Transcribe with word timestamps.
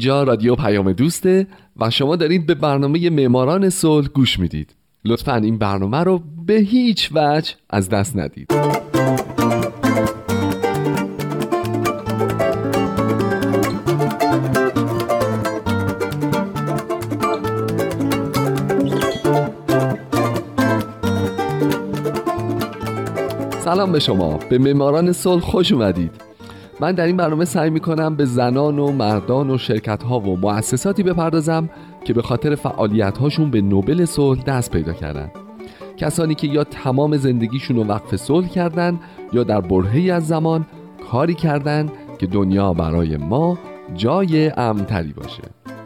اینجا 0.00 0.22
رادیو 0.22 0.54
پیام 0.54 0.92
دوسته 0.92 1.46
و 1.76 1.90
شما 1.90 2.16
دارید 2.16 2.46
به 2.46 2.54
برنامه 2.54 3.10
معماران 3.10 3.70
صلح 3.70 4.08
گوش 4.08 4.38
می‌دید. 4.38 4.74
لطفا 5.04 5.34
این 5.34 5.58
برنامه 5.58 5.98
رو 5.98 6.22
به 6.46 6.54
هیچ 6.54 7.10
وجه 7.14 7.54
از 7.70 7.88
دست 7.88 8.16
ندید. 8.16 8.52
سلام 23.64 23.92
به 23.92 24.00
شما. 24.00 24.36
به 24.50 24.58
معماران 24.58 25.12
صلح 25.12 25.42
خوش 25.42 25.72
اومدید. 25.72 26.29
من 26.80 26.92
در 26.92 27.06
این 27.06 27.16
برنامه 27.16 27.44
سعی 27.44 27.70
می‌کنم 27.70 28.16
به 28.16 28.24
زنان 28.24 28.78
و 28.78 28.92
مردان 28.92 29.50
و 29.50 29.58
شرکت 29.58 30.02
ها 30.02 30.20
و 30.20 30.36
مؤسساتی 30.36 31.02
بپردازم 31.02 31.70
که 32.04 32.12
به 32.12 32.22
خاطر 32.22 32.54
فعالیت 32.54 33.18
هاشون 33.18 33.50
به 33.50 33.60
نوبل 33.60 34.04
صلح 34.04 34.42
دست 34.42 34.70
پیدا 34.70 34.92
کردن. 34.92 35.30
کسانی 35.96 36.34
که 36.34 36.46
یا 36.46 36.64
تمام 36.64 37.16
زندگیشون 37.16 37.76
رو 37.76 37.84
وقف 37.84 38.16
صلح 38.16 38.48
کردن 38.48 39.00
یا 39.32 39.44
در 39.44 39.60
برهی 39.60 40.10
از 40.10 40.26
زمان 40.26 40.66
کاری 41.10 41.34
کردن 41.34 41.88
که 42.18 42.26
دنیا 42.26 42.72
برای 42.72 43.16
ما 43.16 43.58
جای 43.94 44.52
امنتری 44.56 45.12
باشه. 45.12 45.42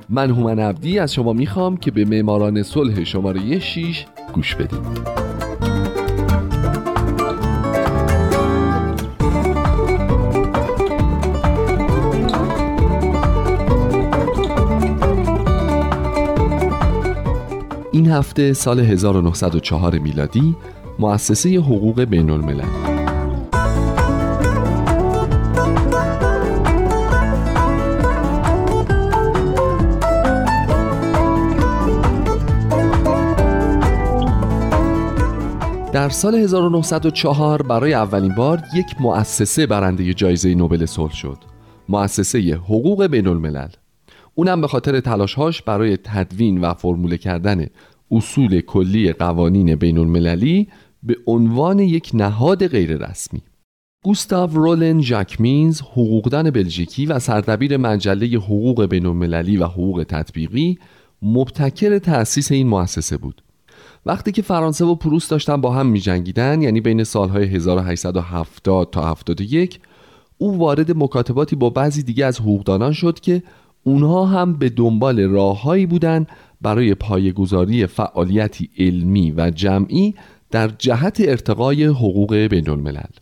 من 0.08 0.30
هومن 0.30 0.58
عبدی 0.58 0.98
از 0.98 1.14
شما 1.14 1.32
می‌خوام 1.32 1.76
که 1.76 1.91
به 1.91 2.04
معماران 2.04 2.62
صلح 2.62 3.04
شماره 3.04 3.58
6 3.58 4.06
گوش 4.34 4.54
بدید 4.54 5.33
هفته 18.14 18.52
سال 18.52 18.80
1904 18.80 19.98
میلادی 19.98 20.56
مؤسسه 20.98 21.58
حقوق 21.58 22.04
بین 22.04 22.30
الملل 22.30 22.64
در 35.92 36.08
سال 36.08 36.34
1904 36.34 37.62
برای 37.62 37.94
اولین 37.94 38.34
بار 38.34 38.62
یک 38.74 38.86
مؤسسه 39.00 39.66
برنده 39.66 40.14
جایزه 40.14 40.54
نوبل 40.54 40.86
صلح 40.86 41.12
شد 41.12 41.38
مؤسسه 41.88 42.54
حقوق 42.54 43.06
بین 43.06 43.26
الملل 43.26 43.68
اونم 44.34 44.60
به 44.60 44.68
خاطر 44.68 45.00
تلاشهاش 45.00 45.62
برای 45.62 45.96
تدوین 45.96 46.60
و 46.60 46.74
فرموله 46.74 47.16
کردن 47.16 47.66
اصول 48.14 48.60
کلی 48.60 49.12
قوانین 49.12 49.74
بین 49.74 49.98
المللی 49.98 50.68
به 51.02 51.16
عنوان 51.26 51.78
یک 51.78 52.10
نهاد 52.14 52.66
غیررسمی. 52.66 53.42
گوستاو 54.04 54.50
رولن 54.54 55.00
ژاکمینز 55.00 55.80
حقوقدان 55.80 56.50
بلژیکی 56.50 57.06
و 57.06 57.19
سردبیر 57.19 57.76
مجله 57.76 58.26
حقوق 58.26 58.84
بین 58.86 59.06
المللی 59.06 59.56
و 59.56 59.64
حقوق 59.64 60.04
تطبیقی 60.08 60.78
مبتکر 61.22 61.98
تأسیس 61.98 62.53
این 62.53 62.69
مؤسسه 62.69 63.16
بود. 63.16 63.42
وقتی 64.06 64.32
که 64.32 64.42
فرانسه 64.42 64.84
و 64.84 64.94
پروس 64.94 65.28
داشتن 65.28 65.60
با 65.60 65.72
هم 65.72 65.86
می 65.86 66.00
جنگیدن 66.00 66.62
یعنی 66.62 66.80
بین 66.80 67.04
سالهای 67.04 67.44
1870 67.44 68.91
تا 68.91 69.10
71 69.10 69.80
او 70.38 70.58
وارد 70.58 70.97
مکاتباتی 70.97 71.56
با 71.56 71.70
بعضی 71.70 72.03
دیگه 72.03 72.26
از 72.26 72.41
حقوقدانان 72.41 72.92
شد 72.92 73.20
که 73.20 73.42
اونها 73.84 74.26
هم 74.26 74.53
به 74.53 74.69
دنبال 74.69 75.20
راههایی 75.20 75.86
بودند 75.86 76.28
برای 76.64 76.94
پایگذاری 76.94 77.86
فعالیتی 77.86 78.70
علمی 78.78 79.30
و 79.36 79.50
جمعی 79.50 80.14
در 80.50 80.69
جهت 80.69 81.20
ارتقای 81.20 81.84
حقوق 81.84 82.34
بین 82.34 82.70
الملل 82.70 83.12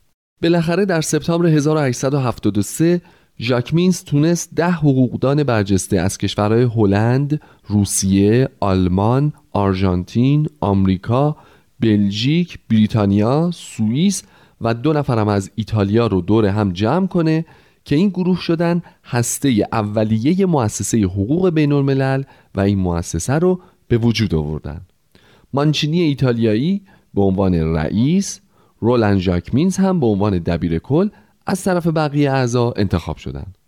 بالاخره 0.42 0.84
در 0.84 1.00
سپتامبر 1.00 1.46
1873 1.46 3.00
ژاکمینز 3.40 4.04
تونست 4.04 4.54
ده 4.54 4.70
حقوقدان 4.70 5.44
برجسته 5.44 6.00
از 6.00 6.18
کشورهای 6.18 6.62
هلند، 6.62 7.40
روسیه، 7.66 8.48
آلمان، 8.60 9.32
آرژانتین، 9.52 10.46
آمریکا، 10.60 11.36
بلژیک، 11.80 12.58
بریتانیا، 12.70 13.50
سوئیس 13.54 14.22
و 14.60 14.74
دو 14.74 14.92
نفرم 14.92 15.28
از 15.28 15.50
ایتالیا 15.54 16.06
رو 16.06 16.20
دور 16.20 16.46
هم 16.46 16.72
جمع 16.72 17.06
کنه 17.06 17.44
که 17.84 17.96
این 17.96 18.08
گروه 18.08 18.40
شدن 18.40 18.82
هسته 19.04 19.68
اولیه 19.72 20.46
مؤسسه 20.46 20.98
حقوق 20.98 21.50
بین 21.50 21.72
الملل 21.72 22.22
و 22.54 22.60
این 22.60 22.78
مؤسسه 22.78 23.32
رو 23.32 23.60
به 23.88 23.98
وجود 23.98 24.34
آوردن 24.34 24.80
مانچینی 25.52 26.00
ایتالیایی 26.00 26.82
به 27.14 27.22
عنوان 27.22 27.54
رئیس 27.54 28.40
رولند 28.80 29.18
ژاکمینز 29.18 29.76
هم 29.76 30.00
به 30.00 30.06
عنوان 30.06 30.38
دبیر 30.38 30.78
کل 30.78 31.08
از 31.46 31.64
طرف 31.64 31.86
بقیه 31.86 32.32
اعضا 32.32 32.74
انتخاب 32.76 33.16
شدند. 33.16 33.58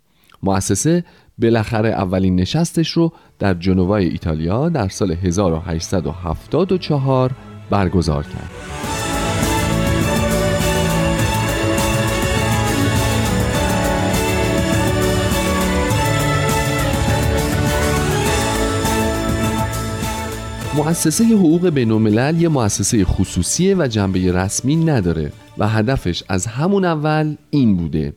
مؤسسه 0.43 1.03
بالاخره 1.37 1.89
اولین 1.89 2.35
نشستش 2.35 2.91
رو 2.91 3.13
در 3.39 3.53
جنوای 3.53 4.05
ایتالیا 4.05 4.69
در 4.69 4.87
سال 4.87 5.11
1874 5.11 7.31
برگزار 7.69 8.23
کرد. 8.23 8.94
مؤسسه 20.77 21.25
حقوق 21.25 21.69
بین 21.69 21.91
الملل 21.91 22.41
یه 22.41 22.49
مؤسسه 22.49 23.05
خصوصیه 23.05 23.75
و 23.75 23.87
جنبه 23.87 24.31
رسمی 24.31 24.75
نداره 24.75 25.31
و 25.57 25.67
هدفش 25.67 26.23
از 26.29 26.47
همون 26.47 26.85
اول 26.85 27.35
این 27.49 27.77
بوده. 27.77 28.13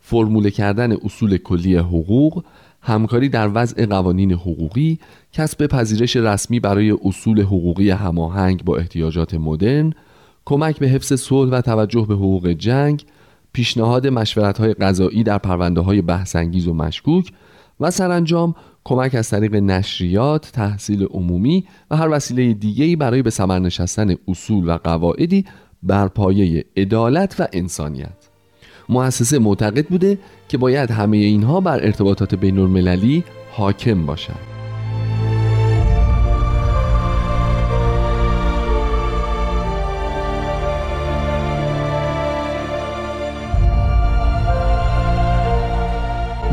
فرموله 0.00 0.50
کردن 0.50 0.92
اصول 0.92 1.36
کلی 1.36 1.76
حقوق 1.76 2.44
همکاری 2.82 3.28
در 3.28 3.50
وضع 3.54 3.86
قوانین 3.86 4.32
حقوقی 4.32 4.98
کسب 5.32 5.66
پذیرش 5.66 6.16
رسمی 6.16 6.60
برای 6.60 6.90
اصول 7.04 7.40
حقوقی 7.40 7.90
هماهنگ 7.90 8.64
با 8.64 8.76
احتیاجات 8.76 9.34
مدرن 9.34 9.92
کمک 10.44 10.78
به 10.78 10.88
حفظ 10.88 11.12
صلح 11.12 11.50
و 11.50 11.60
توجه 11.60 12.06
به 12.08 12.14
حقوق 12.14 12.48
جنگ 12.48 13.04
پیشنهاد 13.52 14.06
مشورت‌های 14.06 14.74
قضایی 14.74 15.22
در 15.22 15.38
پرونده 15.38 15.80
های 15.80 16.02
بحثانگیز 16.02 16.68
و 16.68 16.74
مشکوک 16.74 17.32
و 17.80 17.90
سرانجام 17.90 18.54
کمک 18.86 19.14
از 19.14 19.30
طریق 19.30 19.54
نشریات، 19.54 20.50
تحصیل 20.52 21.04
عمومی 21.04 21.64
و 21.90 21.96
هر 21.96 22.08
وسیله 22.08 22.52
دیگه‌ای 22.52 22.96
برای 22.96 23.22
به 23.22 23.30
ثمر 23.30 23.58
نشستن 23.58 24.14
اصول 24.28 24.68
و 24.68 24.78
قواعدی 24.84 25.44
بر 25.82 26.08
پایه 26.08 26.64
عدالت 26.76 27.36
و 27.38 27.48
انسانیت. 27.52 28.28
مؤسسه 28.88 29.38
معتقد 29.38 29.86
بوده 29.86 30.18
که 30.48 30.58
باید 30.58 30.90
همه 30.90 31.16
اینها 31.16 31.60
بر 31.60 31.84
ارتباطات 31.84 32.34
بین 32.34 32.58
المللی 32.58 33.24
حاکم 33.52 34.06
باشند. 34.06 34.55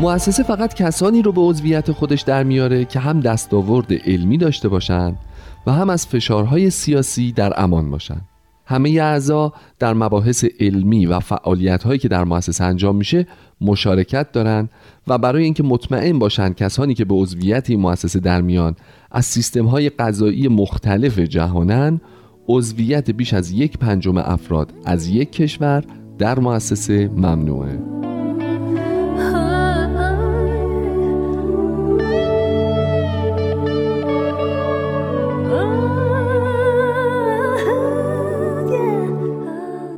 مؤسسه 0.04 0.42
فقط 0.42 0.74
کسانی 0.74 1.22
رو 1.22 1.32
به 1.32 1.40
عضویت 1.40 1.92
خودش 1.92 2.20
در 2.20 2.42
میاره 2.42 2.84
که 2.84 3.00
هم 3.00 3.20
دستاورد 3.20 3.92
علمی 3.92 4.38
داشته 4.38 4.68
باشند 4.68 5.18
و 5.66 5.72
هم 5.72 5.90
از 5.90 6.06
فشارهای 6.06 6.70
سیاسی 6.70 7.32
در 7.32 7.52
امان 7.56 7.90
باشند. 7.90 8.28
همه 8.66 8.90
اعضا 8.90 9.52
در 9.78 9.94
مباحث 9.94 10.44
علمی 10.60 11.06
و 11.06 11.20
فعالیت 11.20 12.00
که 12.00 12.08
در 12.08 12.24
مؤسسه 12.24 12.64
انجام 12.64 12.96
میشه 12.96 13.26
مشارکت 13.60 14.32
دارند 14.32 14.70
و 15.06 15.18
برای 15.18 15.44
اینکه 15.44 15.62
مطمئن 15.62 16.18
باشند 16.18 16.56
کسانی 16.56 16.94
که 16.94 17.04
به 17.04 17.14
عضویت 17.14 17.70
این 17.70 17.80
مؤسسه 17.80 18.20
در 18.20 18.40
میان 18.40 18.76
از 19.10 19.24
سیستم 19.26 19.66
های 19.66 19.88
قضایی 19.88 20.48
مختلف 20.48 21.18
جهانن 21.18 22.00
عضویت 22.48 23.10
بیش 23.10 23.34
از 23.34 23.50
یک 23.50 23.78
پنجم 23.78 24.16
افراد 24.16 24.72
از 24.84 25.08
یک 25.08 25.32
کشور 25.32 25.84
در 26.18 26.38
مؤسسه 26.38 27.08
ممنوعه 27.08 28.03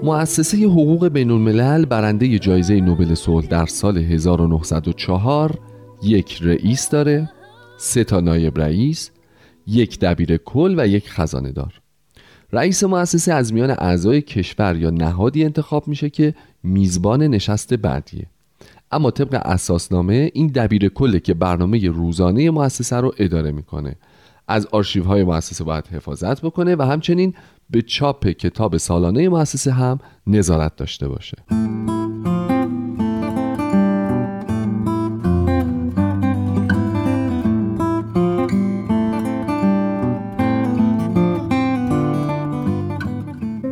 مؤسسه 0.07 0.59
حقوق 0.59 1.09
بین 1.09 1.31
الملل 1.31 1.85
برنده 1.85 2.39
جایزه 2.39 2.81
نوبل 2.81 3.15
صلح 3.15 3.47
در 3.47 3.67
سال 3.67 3.99
1904 3.99 5.59
یک 6.03 6.39
رئیس 6.43 6.91
داره 6.91 7.31
سه 7.79 8.05
تا 8.05 8.21
نایب 8.21 8.59
رئیس 8.59 9.11
یک 9.67 10.01
دبیر 10.01 10.37
کل 10.37 10.75
و 10.79 10.87
یک 10.87 11.11
خزانه 11.11 11.53
دار 11.53 11.81
رئیس 12.53 12.85
مؤسسه 12.85 13.33
از 13.33 13.53
میان 13.53 13.71
اعضای 13.71 14.23
کشور 14.23 14.77
یا 14.77 14.91
نهادی 14.91 15.45
انتخاب 15.45 15.89
میشه 15.89 16.11
که 16.11 16.35
میزبان 16.63 17.23
نشست 17.23 17.75
بعدیه. 17.75 18.27
اما 18.91 19.11
طبق 19.11 19.41
اساسنامه 19.45 20.31
این 20.35 20.47
دبیر 20.47 20.89
کله 20.89 21.21
که 21.21 21.35
برنامه 21.35 21.89
روزانه 21.89 22.51
مؤسسه 22.51 22.97
رو 22.97 23.15
اداره 23.19 23.53
می‌کنه. 23.53 23.97
از 24.49 24.67
آرشیو 24.67 25.05
های 25.05 25.25
مؤسسه 25.25 25.65
باید 25.65 25.87
حفاظت 25.87 26.41
بکنه 26.41 26.77
و 26.77 26.83
همچنین 26.83 27.35
به 27.71 27.83
چاپ 27.83 28.27
کتاب 28.27 28.77
سالانه 28.77 29.29
مؤسسه 29.29 29.73
هم 29.73 29.99
نظارت 30.27 30.77
داشته 30.77 31.09
باشه. 31.09 31.37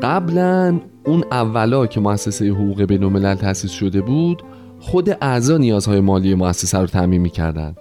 قبلا 0.03 0.81
اون 1.05 1.25
اولا 1.31 1.87
که 1.87 2.01
مؤسسه 2.01 2.51
حقوق 2.51 2.83
بین 2.83 3.05
الملل 3.05 3.35
تأسیس 3.35 3.71
شده 3.71 4.01
بود 4.01 4.43
خود 4.81 5.11
اعضا 5.11 5.59
نیازهای 5.59 6.01
مالی 6.01 6.35
مؤسسه 6.35 6.79
رو 6.79 6.87
تعمین 6.87 7.21
می‌کردند 7.21 7.77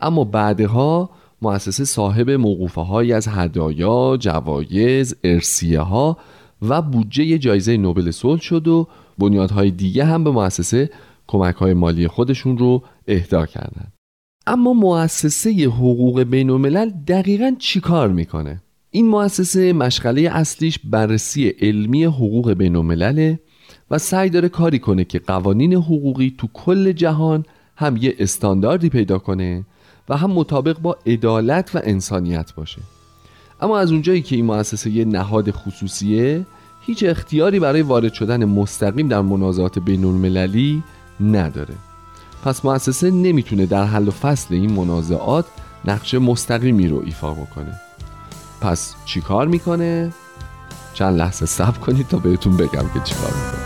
اما 0.00 0.24
بعدها 0.24 1.10
مؤسسه 1.42 1.84
صاحب 1.84 2.30
موقوفه 2.30 2.80
های 2.80 3.12
از 3.12 3.28
هدایا، 3.28 4.16
جوایز، 4.16 5.16
ارسیه 5.24 5.80
ها 5.80 6.16
و 6.62 6.82
بودجه 6.82 7.38
جایزه 7.38 7.76
نوبل 7.76 8.10
صلح 8.10 8.40
شد 8.40 8.68
و 8.68 8.88
بنیادهای 9.18 9.70
دیگه 9.70 10.04
هم 10.04 10.24
به 10.24 10.30
مؤسسه 10.30 10.90
کمک 11.26 11.54
های 11.54 11.74
مالی 11.74 12.08
خودشون 12.08 12.58
رو 12.58 12.82
اهدا 13.08 13.46
کردند. 13.46 13.92
اما 14.46 14.72
مؤسسه 14.72 15.50
حقوق 15.64 16.22
بین 16.22 16.50
الملل 16.50 16.90
دقیقا 16.90 17.54
چی 17.58 17.80
کار 17.80 18.08
می‌کنه؟ 18.08 18.62
این 18.90 19.08
مؤسسه 19.08 19.72
مشغله 19.72 20.20
اصلیش 20.20 20.78
بررسی 20.78 21.48
علمی 21.48 22.04
حقوق 22.04 22.52
بین 22.52 22.76
الملله 22.76 23.40
و 23.90 23.98
سعی 23.98 24.30
داره 24.30 24.48
کاری 24.48 24.78
کنه 24.78 25.04
که 25.04 25.18
قوانین 25.18 25.74
حقوقی 25.74 26.34
تو 26.38 26.48
کل 26.54 26.92
جهان 26.92 27.44
هم 27.76 27.96
یه 27.96 28.14
استانداردی 28.18 28.88
پیدا 28.88 29.18
کنه 29.18 29.64
و 30.08 30.16
هم 30.16 30.30
مطابق 30.30 30.78
با 30.78 30.96
عدالت 31.06 31.70
و 31.74 31.80
انسانیت 31.84 32.54
باشه. 32.54 32.80
اما 33.60 33.78
از 33.78 33.92
اونجایی 33.92 34.22
که 34.22 34.36
این 34.36 34.44
مؤسسه 34.44 34.90
یه 34.90 35.04
نهاد 35.04 35.50
خصوصیه 35.50 36.46
هیچ 36.80 37.04
اختیاری 37.06 37.60
برای 37.60 37.82
وارد 37.82 38.12
شدن 38.12 38.44
مستقیم 38.44 39.08
در 39.08 39.20
منازعات 39.20 39.78
بین 39.78 40.04
المللی 40.04 40.82
نداره. 41.20 41.74
پس 42.44 42.64
مؤسسه 42.64 43.10
نمی‌تونه 43.10 43.66
در 43.66 43.84
حل 43.84 44.08
و 44.08 44.10
فصل 44.10 44.54
این 44.54 44.72
منازعات 44.72 45.44
نقش 45.84 46.14
مستقیمی 46.14 46.88
رو 46.88 47.02
ایفا 47.04 47.34
بکنه. 47.34 47.80
پس 48.60 48.94
چیکار 49.04 49.46
می‌کنه؟ 49.46 50.12
چند 50.94 51.18
لحظه 51.18 51.46
صبر 51.46 51.78
کنید 51.78 52.08
تا 52.08 52.18
بهتون 52.18 52.56
بگم 52.56 52.88
که 52.94 53.00
چیکار 53.04 53.32
می‌کنه. 53.32 53.57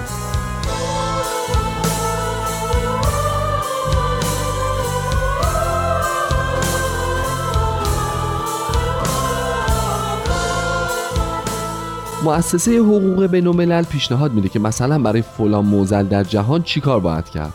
مؤسسه 12.24 12.78
حقوق 12.78 13.26
بین 13.26 13.46
الملل 13.46 13.82
پیشنهاد 13.82 14.32
میده 14.32 14.48
که 14.48 14.58
مثلا 14.58 14.98
برای 14.98 15.22
فلان 15.22 15.64
موزل 15.64 16.02
در 16.02 16.24
جهان 16.24 16.62
چیکار 16.62 17.00
باید 17.00 17.30
کرد؟ 17.30 17.52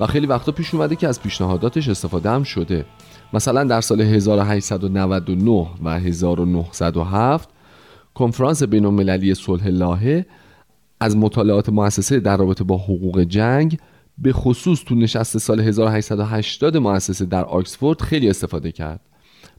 و 0.00 0.06
خیلی 0.06 0.26
وقتا 0.26 0.52
پیش 0.52 0.74
اومده 0.74 0.96
که 0.96 1.08
از 1.08 1.22
پیشنهاداتش 1.22 1.88
استفاده 1.88 2.30
هم 2.30 2.42
شده. 2.42 2.84
مثلا 3.32 3.64
در 3.64 3.80
سال 3.80 4.00
1899 4.00 5.66
و 5.84 6.00
1907 6.00 7.48
کنفرانس 8.14 8.62
بین 8.62 8.86
المللی 8.86 9.34
صلح 9.34 9.68
لاهه 9.68 10.26
از 11.00 11.16
مطالعات 11.16 11.68
مؤسسه 11.68 12.20
در 12.20 12.36
رابطه 12.36 12.64
با 12.64 12.76
حقوق 12.76 13.20
جنگ 13.20 13.78
به 14.18 14.32
خصوص 14.32 14.84
تو 14.86 14.94
نشست 14.94 15.38
سال 15.38 15.60
1880 15.60 16.76
مؤسسه 16.76 17.24
در 17.24 17.44
آکسفورد 17.44 18.00
خیلی 18.00 18.30
استفاده 18.30 18.72
کرد. 18.72 19.00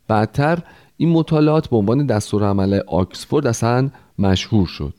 بعدتر 0.07 0.59
این 1.01 1.09
مطالعات 1.09 1.67
به 1.67 1.77
عنوان 1.77 2.05
دستور 2.05 2.43
عمل 2.43 2.79
آکسفورد 2.87 3.47
اصلا 3.47 3.89
مشهور 4.19 4.67
شد. 4.67 4.93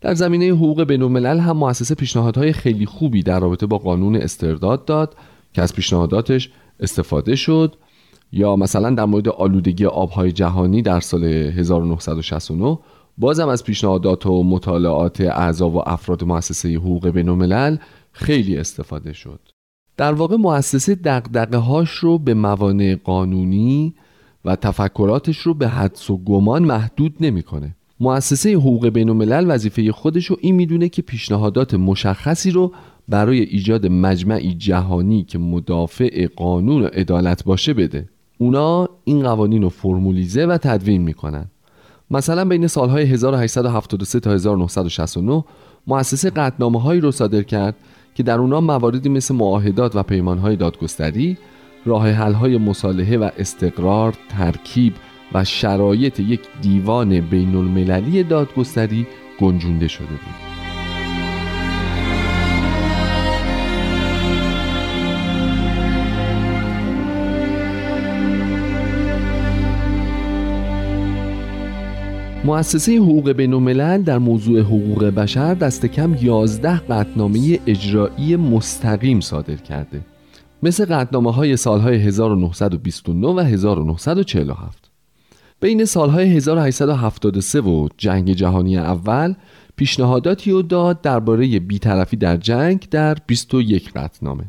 در 0.00 0.14
زمینه 0.14 0.46
حقوق 0.46 0.82
بین 0.82 1.02
الملل 1.02 1.38
هم 1.38 1.56
مؤسسه 1.56 1.94
پیشنهادهای 1.94 2.52
خیلی 2.52 2.86
خوبی 2.86 3.22
در 3.22 3.40
رابطه 3.40 3.66
با 3.66 3.78
قانون 3.78 4.16
استرداد 4.16 4.84
داد 4.84 5.16
که 5.52 5.62
از 5.62 5.74
پیشنهاداتش 5.74 6.50
استفاده 6.80 7.36
شد 7.36 7.76
یا 8.32 8.56
مثلا 8.56 8.90
در 8.90 9.04
مورد 9.04 9.28
آلودگی 9.28 9.86
آبهای 9.86 10.32
جهانی 10.32 10.82
در 10.82 11.00
سال 11.00 11.24
1969 11.24 12.78
بازم 13.18 13.48
از 13.48 13.64
پیشنهادات 13.64 14.26
و 14.26 14.42
مطالعات 14.42 15.20
اعضا 15.20 15.70
و 15.70 15.88
افراد 15.88 16.24
مؤسسه 16.24 16.74
حقوق 16.74 17.08
بین 17.08 17.28
الملل 17.28 17.76
خیلی 18.12 18.56
استفاده 18.56 19.12
شد. 19.12 19.40
در 19.96 20.12
واقع 20.12 20.36
مؤسسه 20.36 20.94
دقدقه 20.94 21.58
هاش 21.58 21.90
رو 21.90 22.18
به 22.18 22.34
موانع 22.34 22.96
قانونی 23.04 23.94
و 24.44 24.56
تفکراتش 24.56 25.38
رو 25.38 25.54
به 25.54 25.68
حدس 25.68 26.10
و 26.10 26.16
گمان 26.16 26.64
محدود 26.64 27.14
نمی‌کنه. 27.20 27.76
مؤسسه 28.00 28.52
حقوق 28.52 28.88
بین 28.88 29.08
الملل 29.08 29.44
وظیفه 29.48 29.92
خودش 29.92 30.26
رو 30.26 30.36
این 30.40 30.54
می‌دونه 30.54 30.88
که 30.88 31.02
پیشنهادات 31.02 31.74
مشخصی 31.74 32.50
رو 32.50 32.72
برای 33.08 33.40
ایجاد 33.40 33.86
مجمعی 33.86 34.54
جهانی 34.54 35.24
که 35.24 35.38
مدافع 35.38 36.26
قانون 36.36 36.82
و 36.82 36.86
عدالت 36.86 37.44
باشه 37.44 37.74
بده 37.74 38.08
اونا 38.38 38.88
این 39.04 39.22
قوانین 39.22 39.62
رو 39.62 39.68
فرمولیزه 39.68 40.46
و 40.46 40.58
تدوین 40.58 41.02
می‌کنن 41.02 41.46
مثلا 42.10 42.44
بین 42.44 42.66
سالهای 42.66 43.04
1873 43.04 44.20
تا 44.20 44.32
1969 44.32 45.44
مؤسسه 45.86 46.30
قطنامه 46.30 46.82
هایی 46.82 47.00
رو 47.00 47.10
صادر 47.12 47.42
کرد 47.42 47.74
که 48.14 48.22
در 48.22 48.38
اونا 48.38 48.60
مواردی 48.60 49.08
مثل 49.08 49.34
معاهدات 49.34 49.96
و 49.96 50.02
پیمانهای 50.02 50.56
دادگستری 50.56 51.38
راه 51.84 52.10
های 52.10 52.58
مصالحه 52.58 53.18
و 53.18 53.30
استقرار 53.38 54.14
ترکیب 54.28 54.94
و 55.34 55.44
شرایط 55.44 56.20
یک 56.20 56.40
دیوان 56.62 57.20
بین 57.20 57.56
المللی 57.56 58.22
دادگستری 58.22 59.06
گنجونده 59.40 59.88
شده 59.88 60.06
بود. 60.06 60.52
مؤسسه 72.44 72.96
حقوق 72.96 73.32
بین 73.32 73.54
الملل 73.54 74.02
در 74.02 74.18
موضوع 74.18 74.60
حقوق 74.60 75.04
بشر 75.04 75.54
دست 75.54 75.86
کم 75.86 76.14
11 76.14 76.76
قطنامه 76.76 77.58
اجرایی 77.66 78.36
مستقیم 78.36 79.20
صادر 79.20 79.56
کرده. 79.56 80.00
مثل 80.62 80.84
قطنامه 80.84 81.32
های 81.32 81.56
سالهای 81.56 81.96
1929 81.96 83.26
و 83.26 83.38
1947 83.38 84.90
بین 85.60 85.84
سالهای 85.84 86.36
1873 86.36 87.60
و 87.60 87.88
جنگ 87.98 88.32
جهانی 88.32 88.78
اول 88.78 89.34
پیشنهاداتی 89.76 90.50
رو 90.50 90.62
داد 90.62 91.00
درباره 91.00 91.58
بیطرفی 91.58 92.16
در 92.16 92.36
جنگ 92.36 92.88
در 92.90 93.16
21 93.26 93.92
قطنامه. 93.92 94.44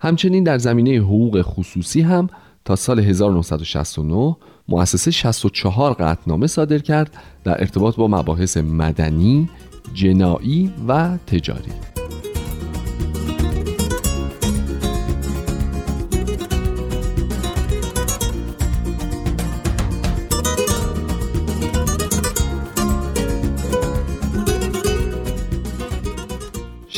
همچنین 0.00 0.44
در 0.44 0.58
زمینه 0.58 0.90
حقوق 0.90 1.42
خصوصی 1.42 2.00
هم 2.00 2.28
تا 2.64 2.76
سال 2.76 3.00
1969 3.00 4.36
مؤسسه 4.68 5.10
64 5.10 5.92
قطنامه 5.92 6.46
صادر 6.46 6.78
کرد 6.78 7.16
در 7.44 7.60
ارتباط 7.60 7.96
با 7.96 8.08
مباحث 8.08 8.56
مدنی، 8.56 9.48
جنایی 9.94 10.72
و 10.88 11.16
تجاری. 11.26 11.72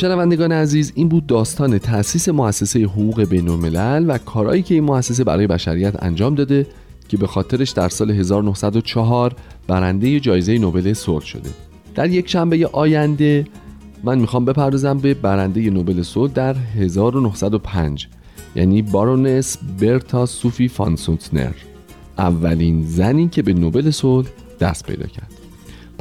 شنوندگان 0.01 0.51
عزیز 0.51 0.91
این 0.95 1.09
بود 1.09 1.27
داستان 1.27 1.77
تأسیس 1.77 2.29
مؤسسه 2.29 2.79
حقوق 2.83 3.23
بین 3.23 3.49
الملل 3.49 4.05
و 4.07 4.17
کارهایی 4.17 4.61
که 4.61 4.73
این 4.73 4.83
مؤسسه 4.83 5.23
برای 5.23 5.47
بشریت 5.47 6.03
انجام 6.03 6.35
داده 6.35 6.67
که 7.07 7.17
به 7.17 7.27
خاطرش 7.27 7.69
در 7.69 7.89
سال 7.89 8.11
1904 8.11 9.35
برنده 9.67 10.19
جایزه 10.19 10.57
نوبل 10.57 10.93
صلح 10.93 11.25
شده. 11.25 11.49
در 11.95 12.09
یک 12.09 12.29
شنبه 12.29 12.67
آینده 12.67 13.47
من 14.03 14.19
می‌خوام 14.19 14.45
بپردازم 14.45 14.97
به 14.97 15.13
برنده 15.13 15.69
نوبل 15.69 16.01
صلح 16.01 16.31
در 16.33 16.53
1905 16.53 18.07
یعنی 18.55 18.81
بارونس 18.81 19.57
برتا 19.81 20.25
سوفی 20.25 20.67
فانسونتنر 20.67 21.53
اولین 22.17 22.83
زنی 22.85 23.27
که 23.27 23.41
به 23.41 23.53
نوبل 23.53 23.91
صلح 23.91 24.27
دست 24.59 24.85
پیدا 24.85 25.07
کرد. 25.07 25.40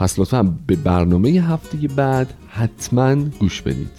پس 0.00 0.18
لطفا 0.18 0.54
به 0.66 0.76
برنامه 0.76 1.28
هفته 1.30 1.88
بعد 1.96 2.34
حتما 2.48 3.14
گوش 3.14 3.62
بدید. 3.62 3.90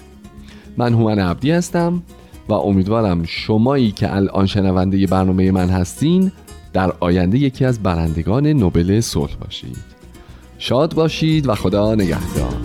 من 0.77 0.93
هومن 0.93 1.19
عبدی 1.19 1.51
هستم 1.51 2.03
و 2.49 2.53
امیدوارم 2.53 3.23
شمایی 3.23 3.91
که 3.91 4.15
الان 4.15 4.45
شنونده 4.45 5.07
برنامه 5.07 5.51
من 5.51 5.69
هستین 5.69 6.31
در 6.73 6.93
آینده 6.99 7.37
یکی 7.37 7.65
از 7.65 7.83
برندگان 7.83 8.47
نوبل 8.47 8.99
صلح 8.99 9.35
باشید. 9.35 9.77
شاد 10.57 10.93
باشید 10.93 11.49
و 11.49 11.55
خدا 11.55 11.95
نگهدار. 11.95 12.60